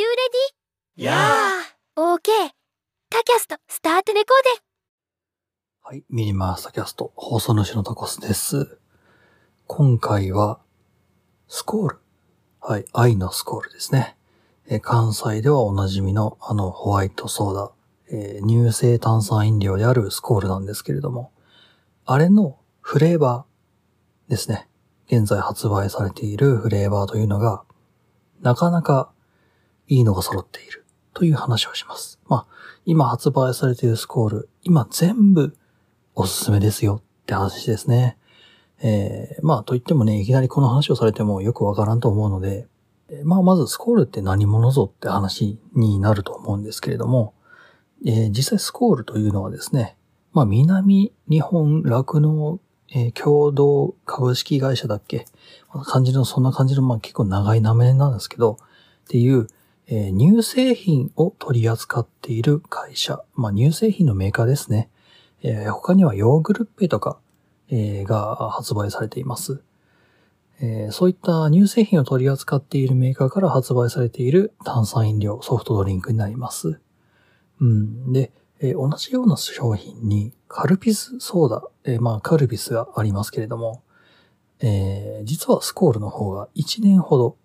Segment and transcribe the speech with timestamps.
[0.00, 0.06] you
[0.96, 1.04] ready?
[1.04, 1.14] yeah
[1.94, 2.22] OK
[3.10, 4.62] tacast start recording
[5.82, 8.78] はい、 miniMY朝tacast、放送主のタコスです。
[9.66, 10.58] 今回は、
[11.48, 11.98] スコール。
[12.62, 14.16] はい、愛のスコールですね。
[14.68, 17.72] えー関西ではおなじみのあのホワイトソーダ、
[18.10, 21.30] えー乳性炭酸飲料であるスコールなんですけれども、
[22.06, 24.66] あれのフレーバーですね。
[25.08, 27.64] 現在発売されているフレーバーというのが、
[28.40, 29.12] なかなか
[29.90, 32.20] いいのが揃っているという話をします。
[32.28, 32.46] まあ、
[32.86, 35.56] 今発売されているスコール、今全部
[36.14, 38.16] おすすめですよって話ですね。
[38.82, 42.68] えー、まあと言ってもね、いきなりこの話をされてもよくわからんと思うので、
[43.24, 47.34] まあまずスコールって何者ぞって話になると思うんですけれども、
[48.06, 49.96] えー実際スコールというのはですね、
[50.32, 52.60] まあ南日本酪農、
[52.92, 55.26] えー共同株式会社だっけ？
[55.84, 58.56] 感じの、そんな感じの、まあ結構長い名前なんですけど、っ
[59.08, 59.48] ていう、
[59.92, 63.22] え乳製品を取り扱っている会社。
[63.34, 64.88] まあ乳製品のメーカーですね。
[65.42, 67.18] え他にはヨーグルッペとか、
[67.70, 69.62] えが発売されています。
[70.60, 76.78] えそういった乳製品を取り扱っているメーカーから発売されている炭酸飲料、ソフトドリンクになります。
[77.60, 78.12] うん。
[78.12, 83.82] で、え同じような商品にカルピスソーダ、えまあカルピスがありますけれども、
[84.60, 87.36] えー実はスコールの方が1年ほど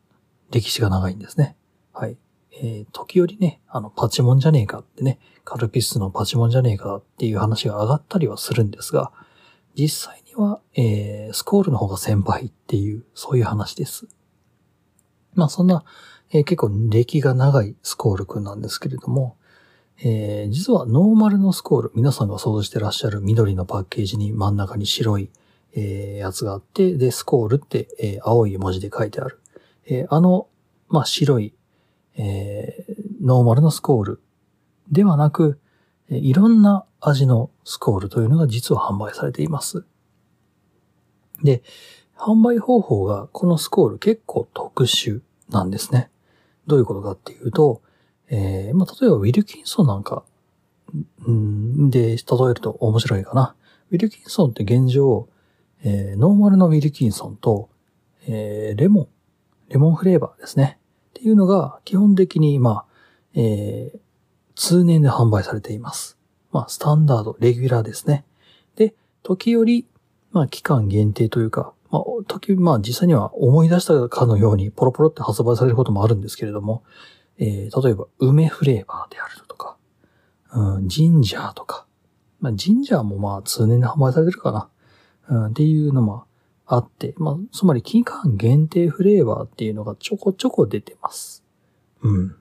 [0.52, 1.55] 歴史が長いんですね。
[1.92, 2.17] はい。
[2.61, 9.11] えー時折ね、あの、パチモンじゃねえかってね、カルピスのパチモンじゃねえかっていう話が上がったりはするんですが、
[9.78, 14.08] 実際には、えースコールの方が先輩っていう、そういう話です。
[15.33, 15.83] まあそんな、
[16.31, 19.38] えー結構歴が長いスコールくんなんですけれども、
[20.03, 25.30] えー実はノーマルのスコール、皆さんが想像してらっしゃる緑のパッケージに真ん中に白い、
[25.73, 29.42] えーやつがあって、で、スコールって、えー青い文字で書いてある。
[29.88, 30.48] えーあの、
[30.88, 31.53] まあ白い、
[32.17, 34.21] えーノーマルのスコール
[34.91, 35.59] ではなく、
[36.09, 39.83] いろんな味のスコールというのが実は販売されています。
[41.43, 41.64] で、
[42.15, 46.11] 販売方法がこのスコール結構特殊なんですね。
[46.67, 47.81] どういうことかっていうと、
[48.30, 50.23] えーまあ、例えばウィルキンソンなんか、
[51.27, 53.55] んで、例えると面白いかな。
[53.92, 55.27] ウィルキンソンって現状、
[55.83, 57.70] えーノーマルのウィルキンソンと、
[58.27, 59.08] えーレモン、
[59.70, 60.80] レモンフレーバーですね。
[61.15, 62.86] っていうのが基本的に、まあ、
[63.33, 63.99] えー
[64.55, 66.17] 通年で販売されています。
[66.52, 68.26] まあ、スタンダード、レギュラーですね。
[68.77, 69.86] で、時折、
[70.31, 76.83] まあ、期間限定というか、まあ、時、まあ、実際には思い出したかのように、ポロポロって発売されることもあるんですけれども、
[77.37, 79.75] えー例えば、梅フレーバーであるとか、
[80.54, 81.86] うん、ジンジャーとか、
[82.39, 84.70] まあ、ジンジャーもまあ、通年で販売されてるかな、
[85.27, 86.23] うん、っていうのも
[86.67, 91.43] あって、まあ、つまり期間限定フレーバーっていうのがちょこちょこ出てます。
[92.02, 92.27] うん。
[92.30, 92.33] っ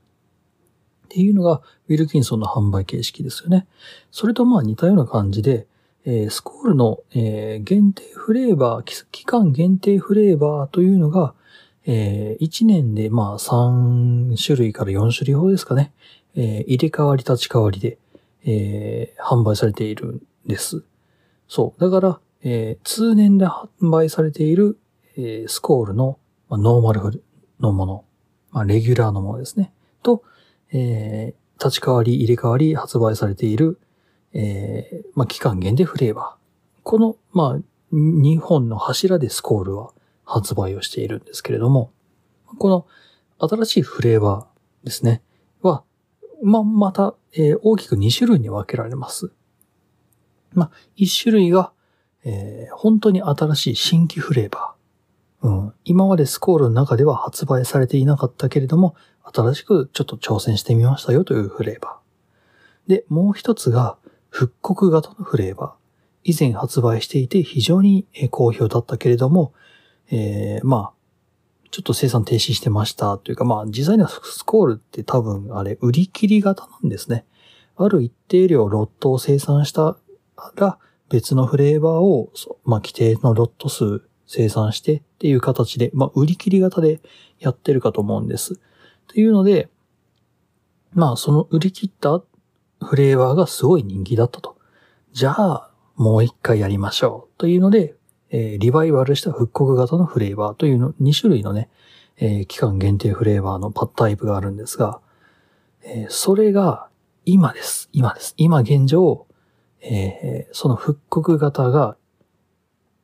[1.09, 3.67] ていうのが、ウィルキンソンの販売形式ですよね。
[4.11, 5.67] それとまあ似たような感じで、
[6.05, 11.35] えースコールの、えー限定フレーバー、期期間限定フレーバーというのが、
[11.87, 15.93] え1年でまあ3種類から4種類ほどですかね。
[16.35, 17.99] えー入れ替わり立ち替わりで、
[18.45, 20.83] えー販売されているんです。
[21.47, 21.81] そう。
[21.81, 24.79] だから、えー通年で販売されている、
[25.17, 26.19] えースコールの、
[26.49, 27.25] まあ、ノーマル
[27.59, 28.05] のもの、
[28.53, 29.73] まあ、レギュラーのものですね。
[30.03, 30.23] と、
[30.73, 33.79] えー立ち替わり、入れ替わり発売されている、
[34.33, 36.81] えーまあ、期間限定フレーバー。
[36.83, 39.93] この、まあ、2本の柱でスコールは
[40.25, 41.93] 発売をしているんですけれども、
[42.59, 42.87] この
[43.39, 45.23] 新しいフレーバーですね、
[45.63, 45.85] は、
[46.43, 49.31] ま、また、えー大きく2種類に分けられます。
[50.53, 51.73] まあ、1種類が、
[52.25, 55.49] えー本当に新しい新規フレーバー。
[55.49, 62.91] うん、今までスコールの中では発売されていなかったけれども、新しくちょっと挑戦してみましたよというフレーバー。
[62.91, 63.97] で、もう一つが
[64.29, 65.85] 復刻型のフレーバー。
[66.25, 69.53] 以前発売していて非常に好評だったけれども、
[70.11, 70.93] えーまあ、
[71.71, 77.25] ちょっと生産停止してましたというか、まあ、実際にはスコールって多分あれ、売り切り型なんですね。
[77.77, 79.97] ある一定量ロットを生産した
[80.57, 80.79] ら、
[81.11, 82.33] 別のフレーバーを、
[82.65, 87.01] まあ、規定のロット数生産してっていう形で、まあ、売り切り型で
[87.39, 88.55] やってるかと思うんです。
[88.55, 88.57] っ
[89.09, 89.69] ていうので、
[90.93, 92.23] まあ、その売り切った
[92.85, 94.57] フレーバーがすごい人気だったと。
[95.13, 97.39] じゃあ、もう一回やりましょう。
[97.39, 97.95] というので、
[98.31, 101.69] えーリバイバルした復刻型のフレーバーというの、2種類のね、
[102.17, 105.01] えー期間限定フレーバーのパッタイプがあるんですが、
[105.85, 106.89] えーそれが
[107.25, 107.89] 今です。
[107.93, 108.35] 今です。
[108.37, 109.27] 今現状、
[109.85, 111.97] えーその復刻型が、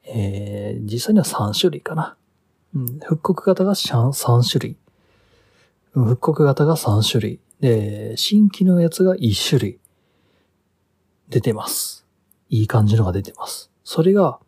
[0.04, 2.16] えー実際には3種類かな。
[2.74, 4.76] うん、復刻型が3種類。
[5.92, 7.40] 復刻型が3種類。
[7.60, 9.78] で、新規のやつが1種類。
[11.28, 12.06] 出てます。
[12.48, 13.70] いい感じのが出てます。
[13.84, 14.40] それが、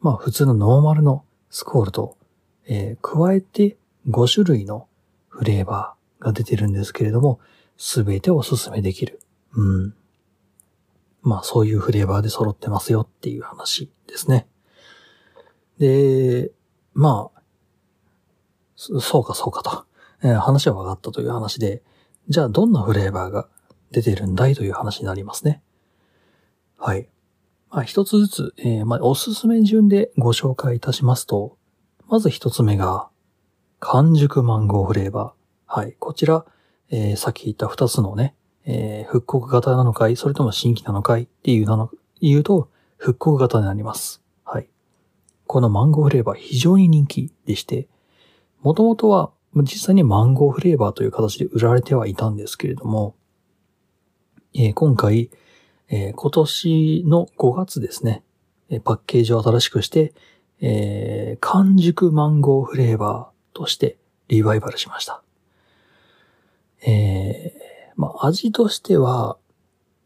[0.00, 2.16] まあ普通のノーマルのスコールと、
[2.66, 3.76] えー加えて
[4.08, 4.86] 5種類の
[5.28, 7.40] フレーバーが出てるんですけれども、
[7.76, 9.20] すべておすすめできる。
[9.54, 9.94] うん。
[11.22, 14.46] まあそういうフレーバーで揃ってますよっていう話ですね。
[15.78, 16.50] で、
[16.94, 17.42] まあ、
[18.76, 19.84] そうかそうかと、
[20.22, 21.82] えー話は分かったという話で、
[22.28, 23.48] じゃあどんなフレーバーが
[23.90, 25.62] 出てるんだいという話になりますね。
[26.78, 27.08] はい。
[27.70, 31.56] まあ一つずつ、えーまあおすすめ順でご紹介いたしますと、
[32.08, 33.08] まず一つ目が、
[33.80, 35.80] 完熟マンゴーフレーバー。
[35.80, 35.94] はい。
[35.98, 36.44] こちら、
[36.90, 41.22] えーさっき言った二つのね、えー復刻型なのかい、それとも新規なのかい？
[41.24, 44.22] っていうなの、言うと、復刻型になります。
[44.44, 44.68] はい。
[45.46, 47.88] このマンゴーフレーバー非常に人気でして、
[48.62, 53.16] もともとは実際にマンゴーフレーバーという形で売られてはいたんですけれども、
[54.54, 55.30] えー今回、
[55.88, 58.22] えー今年の5月ですね、
[58.70, 60.14] えパッケージを新しくして、
[60.60, 63.98] えー完熟マンゴーフレーバーとして
[64.28, 65.22] リバイバルしました。
[66.86, 69.36] えーまあ、味としては、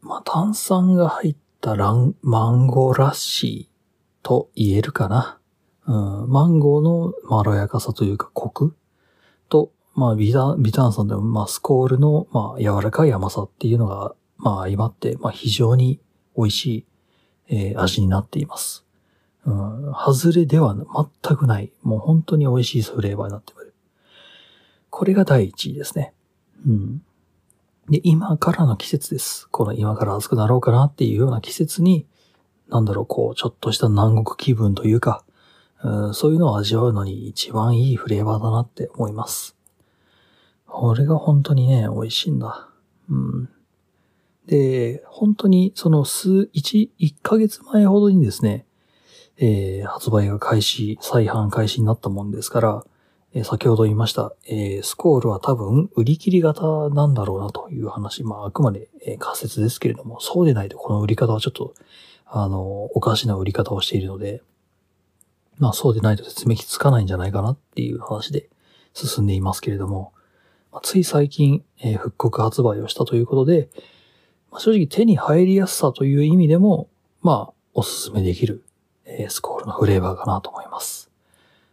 [0.01, 5.39] まあ、炭酸が入ったラン、マンゴーラッシーと言えるかな。
[5.87, 8.75] うん、マンゴーのまろやかさというかコク
[9.49, 15.99] と、まあ、ビタ、ビタン酸でも、まあ、スコールの、まあ、柔らかい甘さっていうのが、まあ、相まって、まあ、非常に
[16.37, 16.85] 美味しい、
[17.49, 18.85] えー味になっています。
[19.45, 21.71] うん、外れでは全くない。
[21.81, 23.73] もう本当に美味しいフレーバーになってくる。
[24.89, 26.13] これが第一位ですね。
[26.67, 27.01] うん。
[27.89, 29.47] で、今からの季節です。
[29.49, 32.05] この今から暑くなろうかなっていうような季節に、
[32.67, 35.23] なんだろう、こう、ちょっとした南国気分というか、
[35.83, 39.55] うん、そういうのを味わうのに一番いいフレーバーだなって思います。
[40.65, 42.69] これが本当にね、美味しいんだ。
[43.09, 43.49] うん。
[44.47, 48.65] で、本当にその数、一、一ヶ月前ほどにですね、
[49.37, 52.85] えー発売が開始、再販開始になったもんですから、
[53.33, 61.73] え先ほど言いました、えスコールは多分売り切り型なんだろうなという話、まああくまで、え仮説ですけれども、そうでないとこの売り方はちょっと、
[62.25, 64.41] あの、おかしな売り方をしているので、
[65.57, 68.47] まあそうでないと説明つかないんじゃないかなっていう話で
[68.93, 70.13] 進んでいますけれども、
[70.71, 73.69] まあつい最近、え復刻発売をしたということで、
[74.51, 76.87] まあ、正直手に入りやすさという意味でも、
[77.21, 78.63] まあおすすめできる、
[79.05, 81.11] えスコールのフレーバーかなと思います。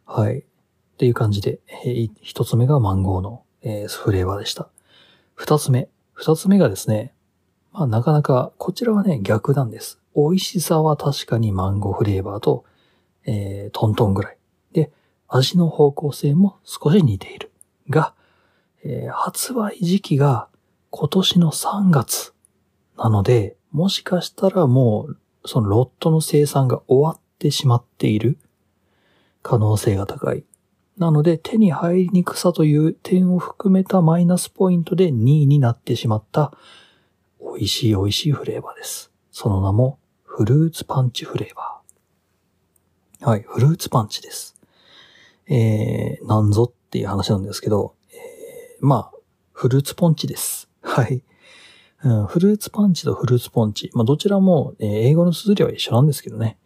[0.04, 0.44] はい。
[0.94, 1.58] っていう感じで、
[2.22, 3.42] 一つ目がマンゴーの、
[3.88, 4.68] フレーバーでした。
[5.34, 5.88] 二つ目。
[6.12, 7.12] 二つ目がですね、
[7.72, 10.00] まあなかなか、こちらはね、逆なんです。
[10.14, 12.64] 美味しさは確かにマンゴーフレーバーと、
[13.26, 14.38] えートントンぐらい。
[14.72, 14.92] で、
[15.26, 17.50] 味の方向性も少し似ている。
[17.90, 18.14] が、
[18.84, 20.48] えー発売時期が
[20.90, 22.34] 今年の3月
[22.96, 28.38] なので、もしかしたらもう、そのロットの生産が終わってしまっている
[29.42, 30.44] 可能性が高い。
[30.98, 36.52] なので、手に入りにくさという点を含めたマイナスポイントで2位になってしまった、
[37.40, 39.10] 美味しい美味しいフレーバーです。
[39.32, 43.28] その名も、フルーツパンチフレーバー。
[43.28, 44.54] はい、フルーツパンチです。
[45.48, 49.18] えー、なんぞっていう話なんですけど、えー、まあ、
[49.52, 50.68] フルーツポンチです。
[50.82, 51.22] はい。
[52.04, 53.90] うん、フルーツパンチとフルーツポンチ。
[53.94, 56.58] まあ、どちらも、えー英語の綴りは一緒なんですけどね。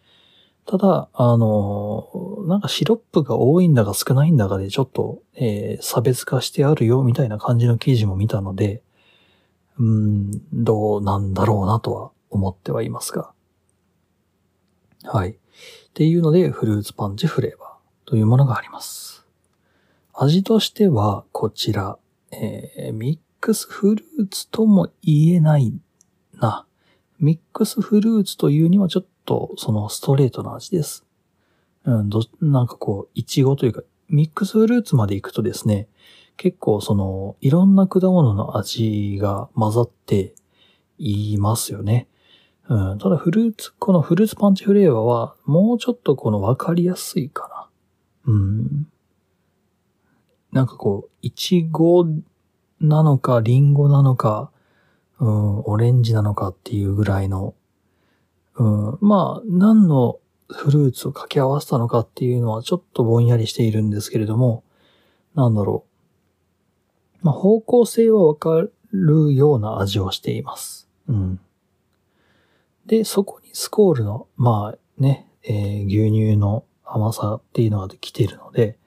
[0.70, 8.82] ただ、あのなんかシロップが多いんだか少ないんだかでちょっと、えー差別化してあるよみたいな感じの記事も見たので、
[9.78, 13.32] うーん、どうなんだろうなとは思ってはいますが。
[15.04, 15.30] はい。
[15.30, 15.34] っ
[15.94, 19.24] ていうので、フルーツパンチフレーバーというものがあります。
[20.12, 21.96] 味としては、こちら、
[22.30, 25.72] えーミックスフルーツとも言えない
[26.34, 26.66] な。
[27.18, 31.04] ミックスフルーツというにはちょっとそのストレートな味です。
[31.84, 35.86] うん、ど、なんかこう、いちごというか、ミックスフルーツまで行くとですね、
[36.38, 40.34] 結構その、いろんな果物の味が混ざって
[40.96, 42.08] いますよね。
[42.68, 47.70] うん、ただフルーツ、このフルーツパンチフレーバーは、もうちょっとこの分かりやすいか
[48.26, 48.32] な。
[48.32, 48.88] うん。
[50.52, 52.06] なんかこう、いちご
[52.80, 54.50] なのか、リンゴなのか、
[55.18, 57.54] うん、オレンジなのかっていうぐらいの、
[58.58, 64.64] うん、まあ、何のフルーツを掛け合わせたのかっていうのはちょっとぼんやりしているんですけれども、
[65.34, 65.84] なんだろ
[67.22, 67.24] う。
[67.26, 70.88] まあ、方向性はわかるような味をしています。
[71.08, 71.40] うん。
[72.86, 78.78] で、そこにスコールの、まあね、えー牛乳の甘さっていうのが来ているので、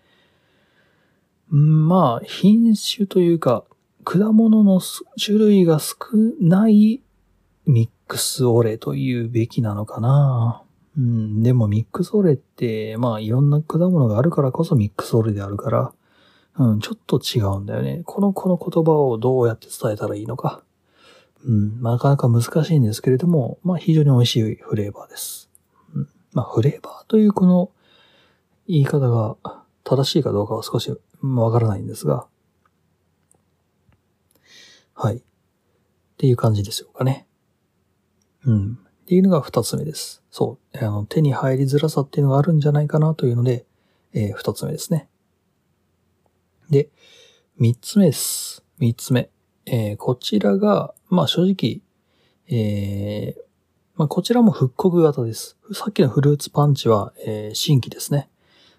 [1.52, 3.64] うんまあ、品種というか、
[4.04, 4.82] 果物の
[5.24, 5.96] 種類が少
[6.40, 7.04] ない
[7.66, 10.64] ミックスオレというべきなのかな。
[10.98, 15.94] うん、でもミックスオレって、まあいろんな果物があるからこそミックスオレであるから、
[16.58, 18.02] うん、ちょっと違うんだよね。
[18.06, 20.62] この、この言葉をどうやって伝えたらいいのか。
[21.46, 25.50] うん、なかなか難しいんですけれども、まあ非常に美味しいフレーバーです。
[25.96, 27.72] うん、まあフレーバーというこの
[28.68, 29.38] 言い方が
[29.86, 32.28] 正しいかどうかは少しわからないんですが、
[34.94, 35.16] はい。
[35.16, 35.22] っ
[36.18, 37.26] ていう感じでしょうかね。
[38.46, 38.80] うん。
[39.02, 40.24] っていうのが二つ目です。
[40.32, 40.78] そう。
[40.78, 43.66] あの、手に入りづらさっていうのがあるんじゃないかなというので、
[44.14, 45.08] えー二つ目ですね。
[46.70, 46.90] で、
[47.58, 48.64] 三つ目です。
[48.80, 49.30] 三つ目。
[49.66, 51.82] えーこちらが、まあ正直、
[52.48, 53.42] えー
[53.96, 55.58] まあこちらも復刻型です。
[55.74, 58.30] さっきのフルーツパンチは、えー新規ですね。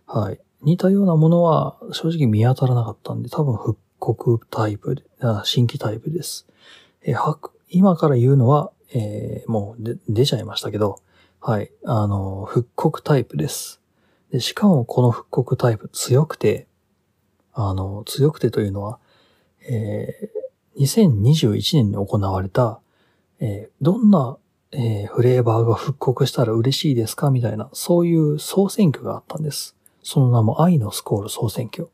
[0.07, 0.40] はい。
[0.62, 6.47] 似たようなものは正直見当たらなかったんで、多分復刻タイプで、あ新規タイプです。
[7.02, 7.38] えーは
[7.69, 11.00] 今から言うのは、えーもう出ちゃいましたけど、
[11.40, 11.72] はい。
[11.84, 13.80] あの、復刻タイプです。
[14.30, 16.66] で、しかもこの復刻タイプ強くて、
[17.52, 18.99] あの、強くてというのは、
[19.68, 20.42] えー
[20.75, 22.80] 2021年に行われた、
[23.40, 24.38] えーどんな、
[24.72, 29.76] えーフレーバーが復刻したら嬉しいですかみたいな、そういう総選挙があったんです。
[30.02, 31.88] その名も愛のスコール総選挙。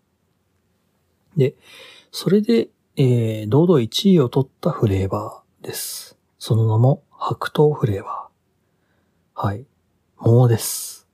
[1.36, 1.54] で、
[2.12, 6.07] それで、えー堂々1位を取ったフレーバーです。
[6.38, 9.46] その名も白桃フレーバー。
[9.46, 9.66] はい。
[10.18, 11.08] 桃です。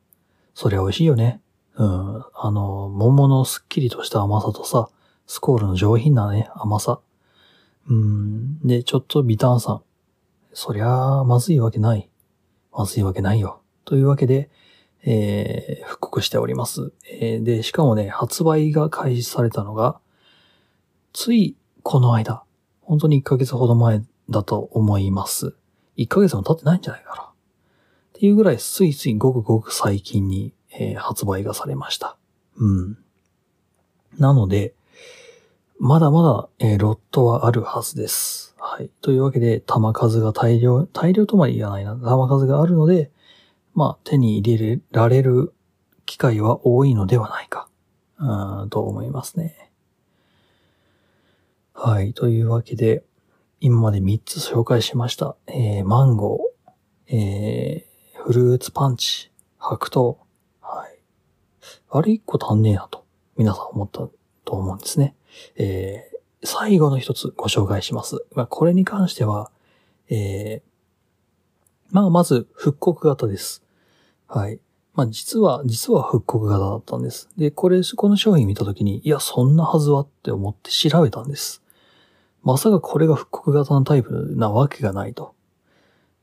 [0.52, 1.40] そりゃ美味しいよね。
[1.76, 2.22] うん。
[2.34, 4.90] あの、桃のスッキリとした甘さとさ、
[5.26, 7.00] スコールの上品なね、甘さ。
[7.88, 8.58] うん。
[8.66, 9.82] で、ちょっと微炭酸。
[10.52, 12.10] そりゃ、まずいわけない。
[12.70, 13.62] まずいわけないよ。
[13.86, 14.50] というわけで、
[15.04, 16.92] えー、復刻しております。
[17.10, 19.98] えーで、しかもね、発売が開始されたのが、
[21.14, 22.44] ついこの間、
[22.82, 25.54] 本当に1ヶ月ほど前だと思います。
[25.96, 27.22] 1ヶ月も経ってないんじゃないかな。
[27.22, 27.26] っ
[28.14, 32.16] ていうぐらい、ついついごくごく最近に、えー発売がされました。
[32.56, 32.98] うん。
[34.18, 34.74] なので、
[35.78, 38.54] まだまだ、えーロットはあるはずです。
[38.58, 38.90] はい。
[39.02, 41.94] というわけで、弾数が大量、大量とまで言わないな。
[41.96, 43.10] 弾数があるので、
[43.74, 45.52] まあ、手に入れられる
[46.06, 47.68] 機会は多いのではないか。
[48.18, 49.70] うーん、と思いますね。
[51.72, 52.14] はい。
[52.14, 53.04] というわけで、
[53.64, 55.36] 今まで3つ紹介しました。
[55.46, 60.18] えー、マンゴー、えー、フルーツパンチ、白桃。
[60.60, 60.98] はい。
[61.88, 63.06] あれ1個足んねえなと、
[63.38, 64.06] 皆さん思った
[64.44, 65.16] と思うんですね。
[65.56, 66.14] えー
[66.46, 68.26] 最後の一つご紹介します。
[68.34, 69.50] まあ、これに関しては、
[70.10, 70.62] えー
[71.90, 73.64] まあ、まず、復刻型です。
[74.28, 74.60] はい。
[74.92, 77.30] まあ、実は、実は復刻型だったんです。
[77.38, 81.63] で、これ、この商品見たときに、いや、そんなはずはって思って調べたんです。
[82.44, 85.34] まさかこれが復刻型のタイプなわけがないと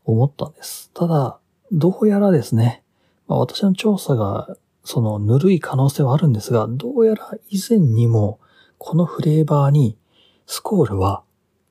[0.06, 0.92] 思ったんです。
[0.94, 1.40] ただ、
[1.72, 2.84] どうやらですね、
[3.28, 8.40] まあ、私の調査が、その、ぬるい可能性はあるんですが、どうやら以前にも、
[8.78, 9.98] このフレーバーに、
[10.46, 11.24] スコールは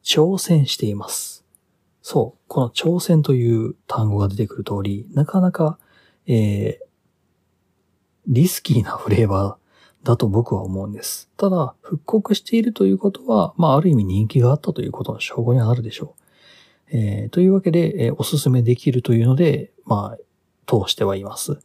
[0.02, 1.45] 挑戦しています。
[2.02, 2.40] そう。
[2.49, 5.78] この挑戦という単語が出てくる通り、なかなか、
[6.26, 6.85] えー、
[8.26, 9.60] リスキーなフレーバー
[10.02, 11.30] だと僕は思うんです。
[11.37, 16.97] ただ、復刻しているということは、まあ、ある意味人気があったということの証拠にはなるでしょう。
[16.97, 20.19] えー、というわけで、えーおすすめできるというので、まあ、
[20.66, 21.61] 通してはいます。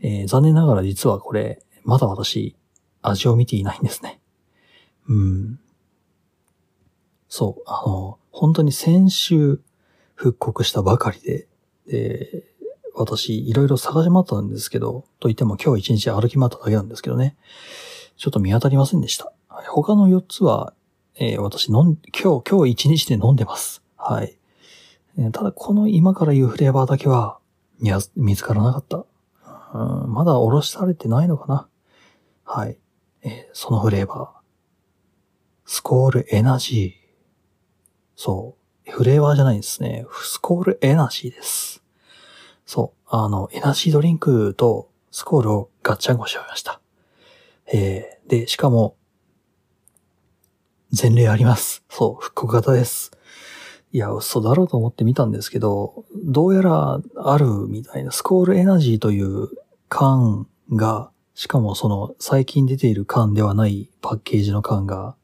[0.00, 2.56] えー残念ながら実はこれ、まだ私、
[3.02, 4.20] 味を見ていないんですね。
[5.08, 5.60] うん。
[7.28, 9.60] そう、あの、本当に先週
[10.14, 11.48] 復刻したばかりで、
[11.86, 12.44] で、
[13.02, 17.36] 私いろいろ探し回ったんですけど、と言っても今日一日歩き回っただけなんですけどね、
[18.16, 19.32] ちょっと見当たりませんでした。
[19.68, 20.74] 他の4つは、
[21.16, 23.82] えー私飲ん、今日、今日一日で飲んでます。
[23.96, 24.38] はい。
[25.18, 27.38] えーただこの今から言うフレーバーだけは、
[27.80, 29.04] いや、見つからなかった。
[29.74, 31.68] うん、まだおろしされてないのかな。
[32.44, 32.78] はい。
[33.22, 34.28] えーそのフレーバー。
[35.64, 37.02] スコールエナジー。
[38.16, 38.56] そ
[38.86, 38.90] う。
[38.90, 40.06] フレーバーじゃないですね。
[40.22, 41.81] スコールエナジーです。
[42.72, 43.06] そう。
[43.06, 46.80] あの、エナジードリンクとスコールをガッチャンコしちゃいました。
[47.70, 48.96] えー、で、しかも、
[50.90, 51.84] 前例あります。
[51.90, 53.10] そう、復刻型です。
[53.92, 59.50] いや、嘘だろうと思って見たんですけど、どうやらあるみたいな、スコールエナジーという
[59.90, 65.14] 缶が、しかもその最近出ている缶ではないパッケージの缶が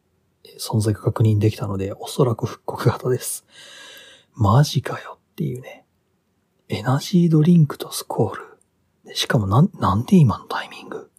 [0.59, 3.47] 存在が確認できたので、おそらく復刻型です。
[4.35, 5.87] マジかよっていうね。
[6.71, 8.43] エナジードリンクとスコール。
[9.07, 11.11] でしかもなん、なんで今のタイミング？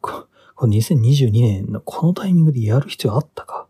[0.00, 3.66] ここの2022年のこのタイミングでやる必要あったか？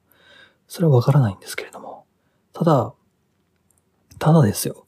[0.68, 2.04] それはわからないんですけれども。
[2.52, 2.94] ただ、
[4.18, 4.84] ただですよ。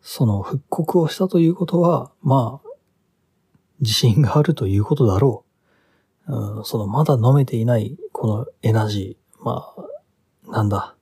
[0.00, 2.68] その復刻をしたということは、まあ、
[3.80, 5.44] 自信があるということだろ
[6.26, 6.32] う。
[6.32, 10.94] うん、そのまだ飲めていないこのエナジー、まあ、なんだ、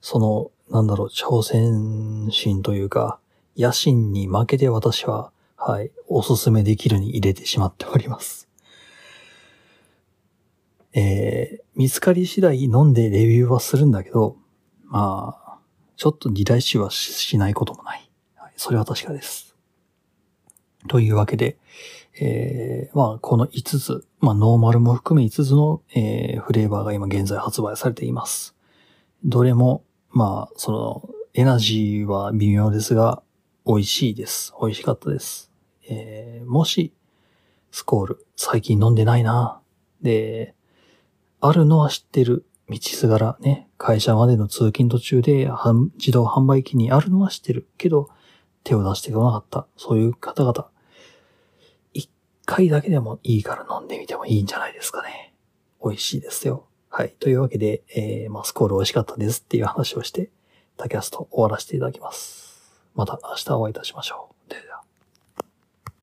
[0.00, 3.18] その、なんだろう、挑戦心というか、
[3.56, 8.48] 野心に負けて私は、はい、おすすめできるに入れてしまっております。
[10.92, 14.36] えー、見つかり次第飲んでレビューはするんだけど、
[14.86, 15.58] まあ、
[15.96, 18.10] ちょっとリライシュはしないこともない。
[18.36, 19.54] はい、それは確かです。
[20.88, 21.58] というわけで、
[22.18, 28.54] えー、まあ、この5つ、まあ、ノーマルも含め5つの、えー、フレーバーが今現在発売されています。
[29.24, 29.84] どれも、
[30.16, 33.22] まあ、その、エナジーは微妙ですが、
[33.66, 34.54] 美味しいです。
[34.58, 35.52] 美味しかったです。
[35.90, 36.94] えー、もし、
[37.70, 39.60] スコール、最近飲んでないな。
[40.00, 40.54] で、
[41.42, 42.46] あるのは知ってる。
[42.70, 45.50] 道すがらね、会社までの通勤途中で
[45.98, 47.68] 自動販売機にあるのは知ってる。
[47.76, 48.08] けど、
[48.64, 49.66] 手を出してこなかった。
[49.76, 50.70] そういう方々。
[51.92, 52.08] 一
[52.46, 55.34] 回だけでもいいから飲んでみてもいいんじゃないですかね。
[55.84, 56.64] 美味しいですよ。
[56.96, 57.14] はい。
[57.20, 60.30] というわけで、えー、まあ、スコール美味しかったですっていう話をして、
[60.78, 62.72] tacast 終わらせていただきます。
[62.94, 64.25] また明日お会いいたしましょう。